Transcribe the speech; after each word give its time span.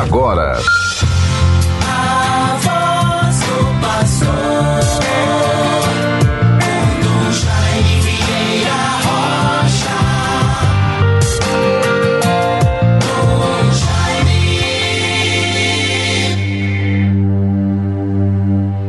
agora. 0.00 0.58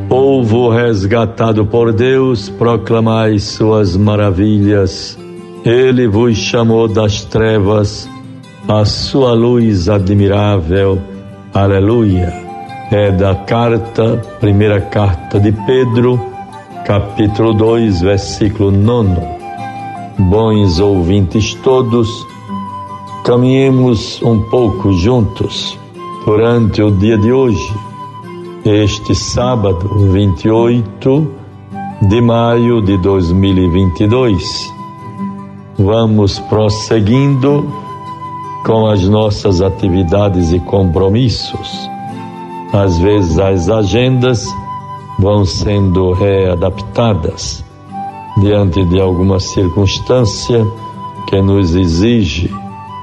Povo 0.09 0.69
resgatado 0.69 1.65
por 1.65 1.93
Deus, 1.93 2.49
proclamai 2.49 3.37
suas 3.39 3.95
maravilhas. 3.95 5.17
Ele 5.63 6.07
vos 6.07 6.37
chamou 6.37 6.87
das 6.87 7.23
trevas 7.23 8.07
a 8.67 8.83
sua 8.83 9.33
luz 9.33 9.87
admirável. 9.89 10.99
Aleluia. 11.53 12.33
É 12.91 13.11
da 13.11 13.35
carta, 13.35 14.21
primeira 14.39 14.81
carta 14.81 15.39
de 15.39 15.51
Pedro, 15.51 16.19
capítulo 16.85 17.53
2, 17.53 18.01
versículo 18.01 18.71
9. 18.71 19.21
Bons 20.17 20.79
ouvintes 20.79 21.53
todos, 21.55 22.09
caminhemos 23.23 24.21
um 24.21 24.41
pouco 24.49 24.93
juntos 24.93 25.77
durante 26.25 26.81
o 26.81 26.91
dia 26.91 27.17
de 27.17 27.31
hoje, 27.31 27.73
este 28.63 29.13
sábado 29.13 29.89
28 30.11 31.31
de 32.03 32.21
maio 32.21 32.81
de 32.81 32.97
2022. 32.97 34.73
Vamos 35.77 36.39
prosseguindo 36.39 37.84
com 38.65 38.87
as 38.87 39.07
nossas 39.07 39.61
atividades 39.61 40.51
e 40.51 40.59
compromissos. 40.59 41.89
Às 42.73 42.97
vezes 42.97 43.37
as 43.37 43.69
agendas 43.69 44.43
vão 45.19 45.45
sendo 45.45 46.13
readaptadas 46.13 47.63
diante 48.39 48.83
de 48.85 48.99
alguma 48.99 49.39
circunstância 49.39 50.65
que 51.27 51.39
nos 51.41 51.75
exige 51.75 52.51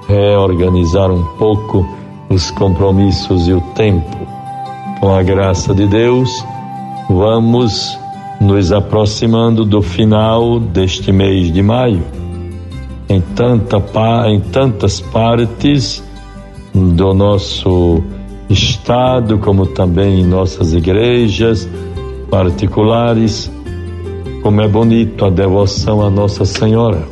reorganizar 0.09 1.11
um 1.11 1.25
pouco 1.39 1.87
os 2.29 2.51
compromissos 2.51 3.47
e 3.47 3.53
o 3.53 3.61
tempo. 3.75 4.17
Com 5.01 5.15
a 5.15 5.23
graça 5.23 5.73
de 5.73 5.87
Deus, 5.87 6.45
vamos 7.09 7.97
nos 8.41 8.73
aproximando 8.73 9.65
do 9.65 9.81
final 9.81 10.59
deste 10.59 11.13
mês 11.13 11.53
de 11.53 11.63
maio 11.63 12.22
em, 13.09 13.21
tanta, 13.21 13.83
em 14.29 14.41
tantas 14.41 15.01
partes 15.01 16.03
do 16.75 17.13
nosso 17.13 18.03
estado, 18.49 19.39
como 19.39 19.67
também 19.67 20.21
em 20.21 20.25
nossas 20.25 20.73
igrejas 20.73 21.69
particulares. 22.31 23.51
Como 24.43 24.61
é 24.61 24.67
bonito 24.67 25.25
a 25.25 25.31
devoção 25.31 26.05
a 26.05 26.11
Nossa 26.11 26.45
Senhora, 26.45 27.07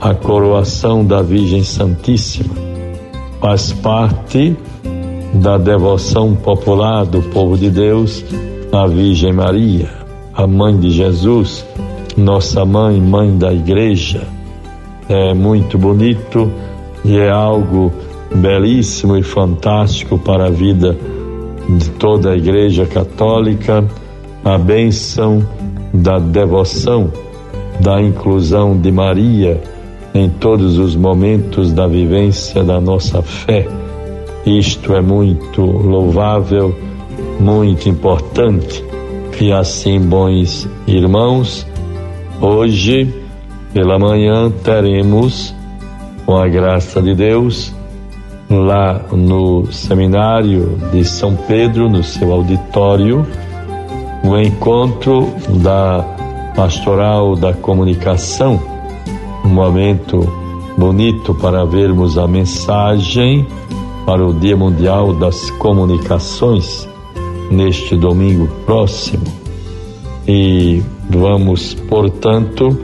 a 0.00 0.14
coroação 0.14 1.04
da 1.04 1.22
Virgem 1.22 1.64
Santíssima, 1.64 2.54
faz 3.40 3.72
parte 3.72 4.54
da 5.32 5.56
devoção 5.56 6.34
popular 6.34 7.06
do 7.06 7.22
povo 7.22 7.56
de 7.56 7.70
Deus 7.70 8.22
à 8.70 8.86
Virgem 8.86 9.32
Maria, 9.32 9.88
a 10.34 10.46
mãe 10.46 10.76
de 10.78 10.90
Jesus, 10.90 11.64
nossa 12.18 12.66
mãe, 12.66 13.00
mãe 13.00 13.36
da 13.38 13.52
igreja 13.52 14.35
é 15.08 15.34
muito 15.34 15.78
bonito 15.78 16.50
e 17.04 17.18
é 17.18 17.30
algo 17.30 17.92
belíssimo 18.34 19.16
e 19.16 19.22
fantástico 19.22 20.18
para 20.18 20.46
a 20.46 20.50
vida 20.50 20.96
de 21.68 21.90
toda 21.90 22.32
a 22.32 22.36
Igreja 22.36 22.86
Católica, 22.86 23.84
a 24.44 24.58
bênção 24.58 25.46
da 25.92 26.18
devoção, 26.18 27.10
da 27.80 28.00
inclusão 28.00 28.76
de 28.76 28.90
Maria 28.90 29.60
em 30.14 30.28
todos 30.28 30.78
os 30.78 30.96
momentos 30.96 31.72
da 31.72 31.86
vivência 31.86 32.64
da 32.64 32.80
nossa 32.80 33.22
fé. 33.22 33.66
Isto 34.46 34.94
é 34.94 35.00
muito 35.00 35.60
louvável, 35.60 36.74
muito 37.38 37.88
importante. 37.88 38.82
E 39.38 39.52
assim, 39.52 40.00
bons 40.00 40.66
irmãos, 40.86 41.66
hoje 42.40 43.25
pela 43.76 43.98
manhã 43.98 44.50
teremos, 44.64 45.54
com 46.24 46.34
a 46.34 46.48
graça 46.48 47.02
de 47.02 47.14
Deus, 47.14 47.74
lá 48.48 49.02
no 49.12 49.70
seminário 49.70 50.78
de 50.90 51.04
São 51.04 51.36
Pedro, 51.36 51.86
no 51.86 52.02
seu 52.02 52.32
auditório, 52.32 53.26
o 54.24 54.28
um 54.28 54.40
encontro 54.40 55.28
da 55.62 56.02
pastoral 56.56 57.36
da 57.36 57.52
comunicação, 57.52 58.58
um 59.44 59.50
momento 59.50 60.26
bonito 60.78 61.34
para 61.34 61.62
vermos 61.66 62.16
a 62.16 62.26
mensagem 62.26 63.46
para 64.06 64.26
o 64.26 64.32
Dia 64.32 64.56
Mundial 64.56 65.12
das 65.12 65.50
Comunicações 65.50 66.88
neste 67.50 67.94
domingo 67.94 68.48
próximo. 68.64 69.24
E 70.26 70.82
vamos, 71.10 71.74
portanto, 71.74 72.74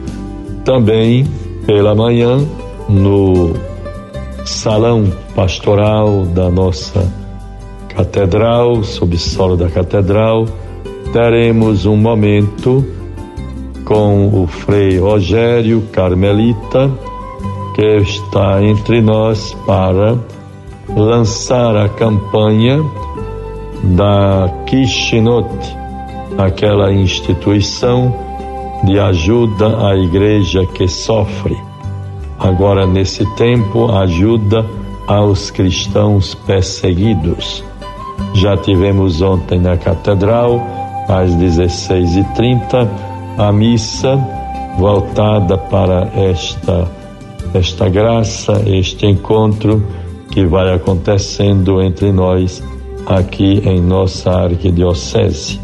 também 0.63 1.25
pela 1.65 1.93
manhã, 1.93 2.37
no 2.89 3.53
salão 4.45 5.11
pastoral 5.35 6.25
da 6.25 6.49
nossa 6.49 7.11
catedral, 7.89 8.83
subsolo 8.83 9.55
da 9.55 9.69
catedral, 9.69 10.45
teremos 11.11 11.85
um 11.85 11.95
momento 11.95 12.85
com 13.85 14.27
o 14.43 14.47
Frei 14.47 14.97
Rogério 14.97 15.81
Carmelita, 15.91 16.91
que 17.75 17.97
está 17.97 18.63
entre 18.63 19.01
nós 19.01 19.53
para 19.65 20.17
lançar 20.95 21.75
a 21.75 21.89
campanha 21.89 22.79
da 23.83 24.49
Kishinote, 24.65 25.75
aquela 26.37 26.91
instituição 26.91 28.22
de 28.83 28.99
ajuda 28.99 29.87
à 29.87 29.95
igreja 29.95 30.65
que 30.65 30.87
sofre. 30.87 31.57
Agora, 32.39 32.85
nesse 32.85 33.25
tempo, 33.35 33.91
ajuda 33.91 34.65
aos 35.07 35.49
cristãos 35.49 36.35
perseguidos. 36.35 37.63
Já 38.33 38.57
tivemos 38.57 39.21
ontem 39.21 39.59
na 39.59 39.77
catedral, 39.77 40.61
às 41.07 41.31
16h30, 41.31 42.87
a 43.37 43.51
missa 43.51 44.19
voltada 44.77 45.57
para 45.57 46.09
esta, 46.15 46.87
esta 47.53 47.87
graça, 47.89 48.61
este 48.65 49.05
encontro 49.05 49.83
que 50.31 50.45
vai 50.45 50.73
acontecendo 50.73 51.81
entre 51.81 52.11
nós 52.11 52.63
aqui 53.05 53.61
em 53.65 53.81
nossa 53.81 54.31
arquidiocese. 54.31 55.59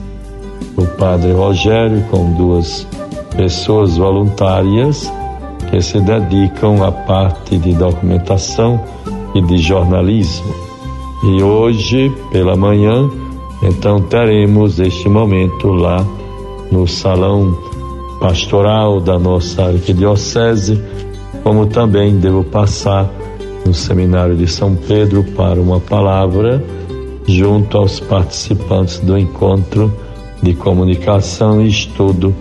O 0.78 0.86
padre 0.86 1.32
Rogério, 1.34 2.04
com 2.12 2.32
duas 2.34 2.88
pessoas 3.36 3.98
voluntárias 3.98 5.12
que 5.70 5.82
se 5.82 6.00
dedicam 6.00 6.84
à 6.84 6.92
parte 6.92 7.58
de 7.58 7.74
documentação 7.74 8.80
e 9.36 9.42
de 9.42 9.58
jornalismo. 9.58 10.54
E 11.24 11.44
hoje, 11.44 12.12
pela 12.32 12.56
manhã, 12.56 13.10
então 13.62 14.02
teremos 14.02 14.80
este 14.80 15.10
momento 15.10 15.68
lá 15.68 16.06
no 16.72 16.88
salão 16.88 17.58
pastoral 18.20 19.00
da 19.00 19.18
nossa 19.20 19.66
arquidiocese, 19.66 20.82
como 21.44 21.66
também 21.68 22.18
devo 22.18 22.44
passar 22.44 23.10
no 23.66 23.74
seminário 23.74 24.36
de 24.36 24.48
São 24.48 24.76
Pedro 24.76 25.24
para 25.36 25.60
uma 25.60 25.80
palavra 25.80 26.64
junto 27.28 27.78
aos 27.78 28.00
participantes 28.00 29.00
do 29.00 29.18
encontro 29.18 29.94
de 30.42 30.54
comunicação 30.54 31.62
e 31.62 31.68
estudo 31.68 32.34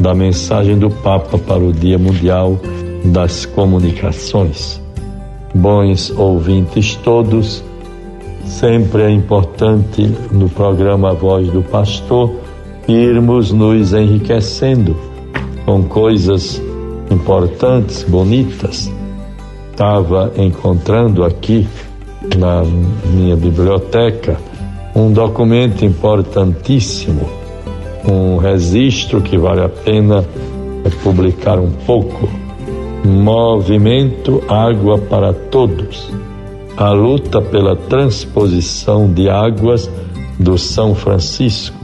da 0.00 0.14
mensagem 0.14 0.78
do 0.78 0.90
Papa 0.90 1.36
para 1.36 1.62
o 1.62 1.72
Dia 1.72 1.98
Mundial 1.98 2.58
das 3.04 3.44
Comunicações. 3.44 4.80
Bons 5.54 6.10
ouvintes 6.10 6.96
todos, 6.96 7.62
sempre 8.46 9.02
é 9.02 9.10
importante 9.10 10.10
no 10.32 10.48
programa 10.48 11.12
Voz 11.12 11.48
do 11.50 11.62
Pastor 11.62 12.32
irmos 12.88 13.52
nos 13.52 13.92
enriquecendo 13.92 14.96
com 15.66 15.82
coisas 15.82 16.60
importantes, 17.10 18.02
bonitas. 18.02 18.90
Estava 19.70 20.32
encontrando 20.36 21.24
aqui 21.24 21.68
na 22.38 22.62
minha 23.04 23.36
biblioteca 23.36 24.38
um 24.94 25.12
documento 25.12 25.84
importantíssimo 25.84 27.39
um 28.04 28.36
registro 28.36 29.20
que 29.20 29.36
vale 29.36 29.62
a 29.62 29.68
pena 29.68 30.24
publicar 31.02 31.58
um 31.58 31.70
pouco. 31.86 32.28
Movimento 33.04 34.42
Água 34.48 34.98
para 34.98 35.32
Todos. 35.32 36.10
a 36.76 36.92
luta 36.92 37.42
pela 37.42 37.76
transposição 37.76 39.12
de 39.12 39.28
águas 39.28 39.90
do 40.38 40.56
São 40.56 40.94
Francisco. 40.94 41.76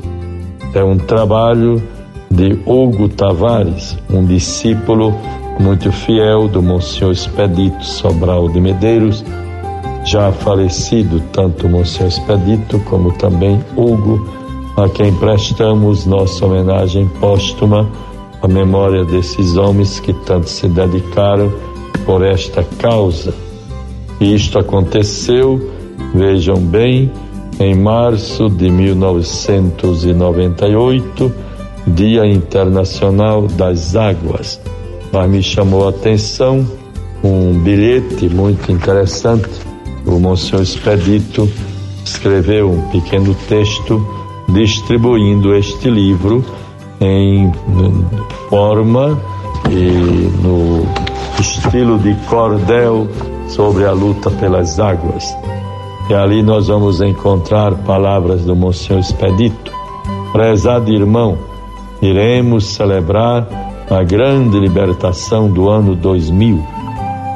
É 0.72 0.82
um 0.82 0.96
trabalho 0.96 1.82
de 2.30 2.58
Hugo 2.64 3.08
Tavares, 3.08 3.96
um 4.10 4.24
discípulo 4.24 5.14
muito 5.60 5.92
fiel 5.92 6.48
do 6.48 6.62
Monsenhor 6.62 7.12
Expedito 7.12 7.84
Sobral 7.84 8.48
de 8.48 8.60
Medeiros, 8.60 9.22
já 10.04 10.32
falecido 10.32 11.20
tanto 11.32 11.68
Monsenhor 11.68 12.08
Expedito 12.08 12.78
como 12.80 13.12
também 13.12 13.62
Hugo, 13.76 14.26
a 14.76 14.88
quem 14.88 15.12
prestamos 15.14 16.04
nossa 16.04 16.44
homenagem 16.44 17.08
póstuma 17.20 17.88
à 18.42 18.48
memória 18.48 19.04
desses 19.04 19.56
homens 19.56 19.98
que 19.98 20.12
tanto 20.12 20.50
se 20.50 20.68
dedicaram 20.68 21.50
por 22.04 22.22
esta 22.22 22.62
causa. 22.78 23.32
E 24.20 24.34
isto 24.34 24.58
aconteceu, 24.58 25.70
vejam 26.14 26.56
bem, 26.56 27.10
em 27.58 27.74
março 27.74 28.50
de 28.50 28.70
1998, 28.70 31.32
Dia 31.86 32.26
Internacional 32.26 33.46
das 33.46 33.96
Águas. 33.96 34.60
Mas 35.10 35.30
me 35.30 35.42
chamou 35.42 35.86
a 35.86 35.90
atenção 35.90 36.66
um 37.24 37.58
bilhete 37.60 38.28
muito 38.28 38.70
interessante. 38.70 39.48
O 40.04 40.18
Monsenhor 40.18 40.60
Expedito 40.62 41.50
escreveu 42.04 42.70
um 42.70 42.82
pequeno 42.90 43.34
texto 43.48 44.25
distribuindo 44.48 45.54
este 45.54 45.90
livro 45.90 46.44
em 47.00 47.52
forma 48.48 49.18
e 49.70 50.30
no 50.42 50.86
estilo 51.40 51.98
de 51.98 52.14
cordel 52.26 53.06
sobre 53.48 53.84
a 53.84 53.92
luta 53.92 54.30
pelas 54.30 54.78
águas. 54.78 55.36
E 56.08 56.14
ali 56.14 56.42
nós 56.42 56.68
vamos 56.68 57.00
encontrar 57.00 57.74
palavras 57.78 58.44
do 58.44 58.54
Monsenhor 58.54 59.00
Expedito. 59.00 59.72
Prezado 60.32 60.92
irmão, 60.92 61.36
iremos 62.00 62.66
celebrar 62.66 63.46
a 63.90 64.02
grande 64.02 64.58
libertação 64.58 65.48
do 65.48 65.68
ano 65.68 65.94
2000, 65.94 66.62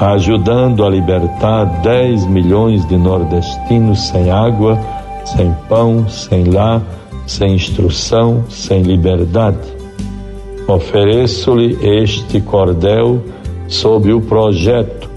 ajudando 0.01 0.85
a 0.85 0.89
libertar 0.89 1.65
10 1.83 2.27
milhões 2.27 2.87
de 2.87 2.97
nordestinos 2.97 4.09
sem 4.09 4.31
água, 4.31 4.79
sem 5.25 5.53
pão, 5.69 6.09
sem 6.09 6.45
lar, 6.45 6.83
sem 7.27 7.55
instrução, 7.55 8.45
sem 8.49 8.83
liberdade. 8.83 9.59
Ofereço-lhe 10.67 11.79
este 11.83 12.41
cordel 12.41 13.23
sob 13.69 14.13
o 14.13 14.21
projeto 14.21 15.09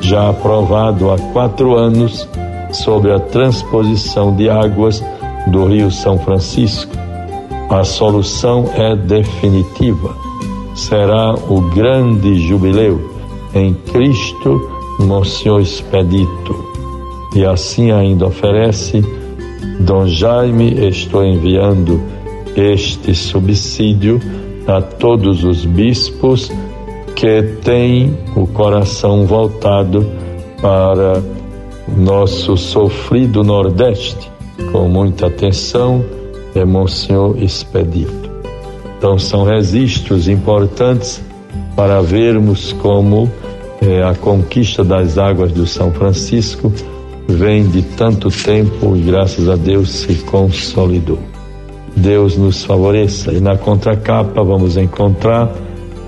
já 0.00 0.28
aprovado 0.28 1.10
há 1.10 1.18
quatro 1.32 1.74
anos 1.74 2.28
sobre 2.72 3.12
a 3.12 3.18
transposição 3.18 4.34
de 4.34 4.48
águas 4.48 5.02
do 5.48 5.64
Rio 5.64 5.90
São 5.90 6.18
Francisco. 6.18 6.92
A 7.70 7.82
solução 7.82 8.70
é 8.74 8.94
definitiva. 8.94 10.14
Será 10.74 11.34
o 11.34 11.60
grande 11.70 12.38
jubileu 12.46 13.10
em 13.54 13.74
Cristo, 13.74 14.60
Monsenhor 15.00 15.60
Expedito. 15.60 16.64
E 17.34 17.44
assim 17.44 17.90
ainda 17.90 18.26
oferece 18.26 19.04
Dom 19.80 20.06
Jaime, 20.06 20.88
estou 20.88 21.24
enviando 21.24 22.00
este 22.56 23.14
subsídio 23.14 24.20
a 24.66 24.80
todos 24.80 25.44
os 25.44 25.64
bispos 25.64 26.50
que 27.14 27.42
têm 27.62 28.16
o 28.34 28.46
coração 28.46 29.26
voltado 29.26 30.06
para 30.60 31.22
nosso 31.96 32.56
sofrido 32.56 33.44
Nordeste, 33.44 34.30
com 34.72 34.88
muita 34.88 35.26
atenção, 35.26 36.04
é 36.54 36.64
Monsenhor 36.64 37.36
Expedito. 37.38 38.30
Então, 38.98 39.18
são 39.18 39.44
registros 39.44 40.28
importantes 40.28 41.22
para 41.76 42.00
vermos 42.00 42.72
como 42.72 43.30
é, 43.80 44.02
a 44.02 44.14
conquista 44.14 44.82
das 44.82 45.18
águas 45.18 45.52
do 45.52 45.66
São 45.66 45.92
Francisco 45.92 46.72
vem 47.28 47.68
de 47.68 47.82
tanto 47.82 48.30
tempo 48.30 48.96
e 48.96 49.00
graças 49.00 49.48
a 49.48 49.56
Deus 49.56 49.90
se 49.90 50.14
consolidou. 50.24 51.18
Deus 51.96 52.36
nos 52.36 52.64
favoreça. 52.64 53.32
E 53.32 53.40
na 53.40 53.56
contracapa 53.56 54.42
vamos 54.42 54.76
encontrar 54.76 55.50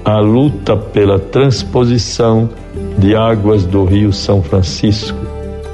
a 0.04 0.20
luta 0.20 0.76
pela 0.76 1.18
transposição 1.18 2.48
de 2.98 3.16
águas 3.16 3.64
do 3.64 3.84
Rio 3.84 4.12
São 4.12 4.42
Francisco. 4.42 5.18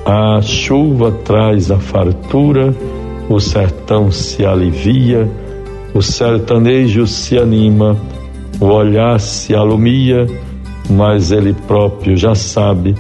A 0.07 0.41
chuva 0.41 1.11
traz 1.11 1.71
a 1.71 1.79
fartura, 1.79 2.75
o 3.29 3.41
sertão 3.41 4.11
se 4.11 4.45
alivia, 4.45 5.29
o 5.95 6.03
sertanejo 6.03 7.07
se 7.07 7.39
anima, 7.39 7.97
o 8.61 8.67
olhar 8.67 9.19
se 9.19 9.55
alumia, 9.55 10.27
mas 10.91 11.33
ele 11.33 11.55
próprio 11.67 12.17
já 12.17 12.35
sabe 12.35 12.95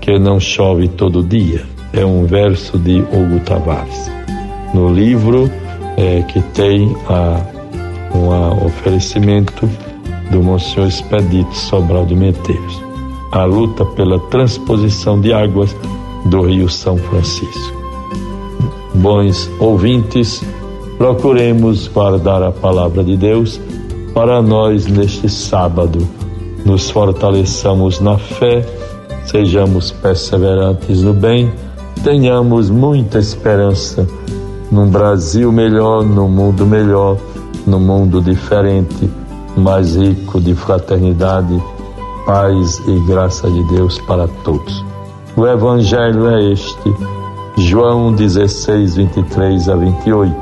que 0.00 0.18
não 0.18 0.38
chove 0.38 0.86
todo 0.86 1.22
dia 1.22 1.73
é 1.96 2.04
um 2.04 2.26
verso 2.26 2.78
de 2.78 3.00
Hugo 3.00 3.40
Tavares. 3.44 4.10
No 4.74 4.92
livro 4.92 5.50
é, 5.96 6.22
que 6.22 6.40
tem 6.52 6.94
um 8.12 8.66
oferecimento 8.66 9.68
do 10.30 10.42
Monsenhor 10.42 10.88
Expedito 10.88 11.54
Sobral 11.54 12.04
de 12.04 12.16
Medeiros. 12.16 12.82
A 13.30 13.44
luta 13.44 13.84
pela 13.84 14.18
transposição 14.28 15.20
de 15.20 15.32
águas 15.32 15.74
do 16.26 16.42
Rio 16.42 16.68
São 16.68 16.96
Francisco. 16.96 17.74
Bons 18.94 19.50
ouvintes, 19.58 20.42
procuremos 20.98 21.88
guardar 21.88 22.42
a 22.42 22.52
palavra 22.52 23.02
de 23.02 23.16
Deus 23.16 23.60
para 24.12 24.40
nós 24.40 24.86
neste 24.86 25.28
sábado. 25.28 26.08
Nos 26.64 26.90
fortaleçamos 26.90 28.00
na 28.00 28.16
fé, 28.16 28.64
sejamos 29.26 29.90
perseverantes 29.90 31.02
no 31.02 31.12
bem 31.12 31.52
tenhamos 32.04 32.68
muita 32.68 33.18
esperança 33.18 34.06
num 34.70 34.90
Brasil 34.90 35.50
melhor, 35.50 36.04
num 36.04 36.28
mundo 36.28 36.66
melhor, 36.66 37.16
num 37.66 37.80
mundo 37.80 38.20
diferente, 38.20 39.10
mais 39.56 39.96
rico 39.96 40.38
de 40.38 40.54
fraternidade, 40.54 41.60
paz 42.26 42.78
e 42.86 42.98
graça 43.06 43.50
de 43.50 43.64
Deus 43.74 43.98
para 44.00 44.28
todos. 44.44 44.84
O 45.34 45.46
Evangelho 45.46 46.28
é 46.28 46.52
este, 46.52 46.94
João 47.56 48.12
16, 48.12 48.96
23 48.96 49.68
a 49.70 49.74
28. 49.74 50.34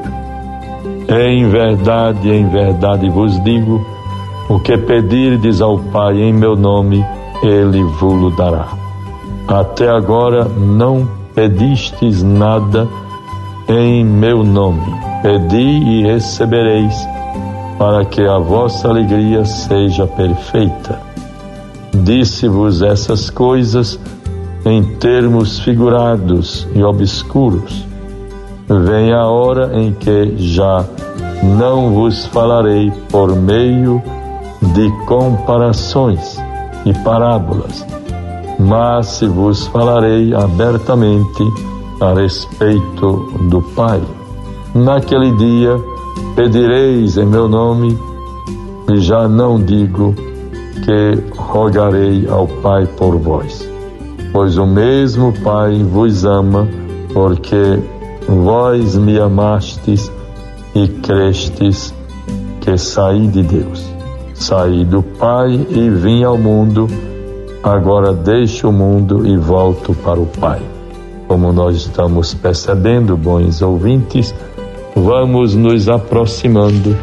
Em 1.09 1.49
verdade, 1.49 2.29
em 2.29 2.49
verdade 2.49 3.09
vos 3.09 3.41
digo, 3.45 3.81
o 4.49 4.59
que 4.59 4.77
pedirdes 4.77 5.61
ao 5.61 5.79
Pai 5.79 6.21
em 6.21 6.33
meu 6.33 6.57
nome, 6.57 7.05
Ele 7.41 7.85
vos 7.85 8.35
dará. 8.35 8.67
Até 9.47 9.89
agora 9.89 10.45
não 10.45 11.22
pedistes 11.35 12.23
nada 12.23 12.89
em 13.69 14.05
meu 14.05 14.45
nome. 14.45 14.95
Pedi 15.23 15.57
e 15.59 16.03
recebereis, 16.03 16.95
para 17.79 18.05
que 18.05 18.23
a 18.23 18.39
vossa 18.39 18.89
alegria 18.89 19.45
seja 19.45 20.07
perfeita. 20.07 21.01
Disse-vos 21.95 22.83
essas 22.83 23.31
coisas 23.31 23.99
em 24.65 24.83
termos 24.97 25.59
figurados 25.61 26.67
e 26.75 26.83
obscuros. 26.83 27.87
Vem 28.69 29.13
a 29.13 29.27
hora 29.27 29.79
em 29.79 29.93
que 29.93 30.35
já 30.37 30.85
não 31.43 31.93
vos 31.93 32.27
falarei 32.27 32.93
por 33.11 33.35
meio 33.35 34.03
de 34.75 34.91
comparações 35.07 36.39
e 36.87 36.93
parábolas 37.03 37.85
mas 38.63 39.07
se 39.07 39.27
vos 39.27 39.67
falarei 39.67 40.33
abertamente 40.35 41.43
a 42.01 42.15
respeito 42.15 43.33
do 43.49 43.61
Pai. 43.75 44.01
Naquele 44.75 45.33
dia 45.37 45.81
pedireis 46.35 47.17
em 47.17 47.27
meu 47.27 47.49
nome, 47.49 47.99
e 48.91 48.99
já 48.99 49.29
não 49.29 49.61
digo 49.61 50.15
que 50.85 51.37
rogarei 51.37 52.27
ao 52.29 52.47
Pai 52.47 52.87
por 52.87 53.17
vós, 53.17 53.69
pois 54.33 54.57
o 54.57 54.67
mesmo 54.67 55.33
Pai 55.43 55.83
vos 55.83 56.25
ama, 56.25 56.69
porque 57.13 57.79
vós 58.29 58.97
me 58.97 59.19
amastes 59.19 60.11
e 60.75 60.89
crestes 60.89 61.95
que 62.61 62.77
saí 62.79 63.27
de 63.27 63.43
Deus. 63.43 63.85
Saí 64.35 64.85
do 64.85 65.03
Pai 65.03 65.67
e 65.71 65.91
vim 65.91 66.25
ao 66.25 66.39
mundo 66.39 66.89
agora 67.63 68.13
deixo 68.13 68.69
o 68.69 68.73
mundo 68.73 69.27
e 69.27 69.37
volto 69.37 69.95
para 69.95 70.21
o 70.21 70.27
Pai. 70.27 70.61
Como 71.29 71.53
nós 71.53 71.77
estamos 71.77 72.35
percebendo, 72.35 73.17
bons 73.17 73.63
ouvintes, 73.63 74.35
vamos 74.97 75.55
nos 75.55 75.89
aproximando 75.89 76.97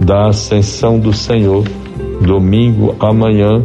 da 0.00 0.28
ascensão 0.28 0.98
do 0.98 1.12
Senhor, 1.12 1.64
domingo 2.22 2.94
amanhã, 3.00 3.64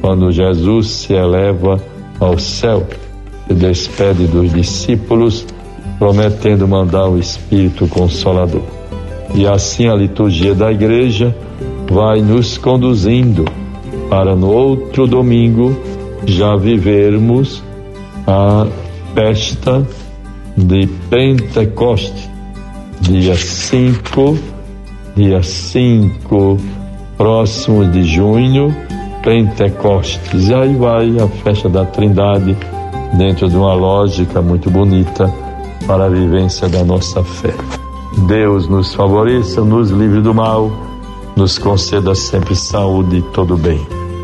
quando 0.00 0.32
Jesus 0.32 0.88
se 0.88 1.12
eleva 1.14 1.80
ao 2.20 2.38
céu. 2.38 2.86
se 3.46 3.54
despede 3.54 4.26
dos 4.26 4.52
discípulos, 4.52 5.46
prometendo 5.98 6.68
mandar 6.68 7.08
o 7.08 7.18
Espírito 7.18 7.86
Consolador. 7.86 8.62
E 9.34 9.46
assim 9.46 9.88
a 9.88 9.94
liturgia 9.94 10.54
da 10.54 10.70
igreja 10.70 11.34
vai 11.90 12.20
nos 12.20 12.58
conduzindo 12.58 13.44
para 14.08 14.34
no 14.34 14.50
outro 14.50 15.06
domingo 15.06 15.76
já 16.26 16.56
vivermos 16.56 17.62
a 18.26 18.66
festa 19.14 19.86
de 20.56 20.86
Pentecoste, 21.08 22.28
dia 23.00 23.36
5, 23.36 24.38
dia 25.14 25.42
5, 25.42 26.58
próximo 27.16 27.84
de 27.86 28.02
junho, 28.04 28.74
Pentecostes. 29.22 30.48
E 30.48 30.54
aí 30.54 30.74
vai 30.74 31.16
a 31.18 31.28
festa 31.42 31.68
da 31.68 31.84
Trindade, 31.84 32.56
dentro 33.16 33.48
de 33.48 33.56
uma 33.56 33.74
lógica 33.74 34.42
muito 34.42 34.70
bonita 34.70 35.32
para 35.86 36.06
a 36.06 36.08
vivência 36.08 36.68
da 36.68 36.84
nossa 36.84 37.22
fé. 37.22 37.54
Deus 38.26 38.68
nos 38.68 38.94
favoreça, 38.94 39.62
nos 39.62 39.90
livre 39.90 40.20
do 40.20 40.34
mal, 40.34 40.70
nos 41.36 41.58
conceda 41.58 42.14
sempre 42.14 42.54
saúde 42.56 43.18
e 43.18 43.22
todo 43.22 43.56
bem. 43.56 43.97